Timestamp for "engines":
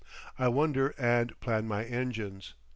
1.85-2.55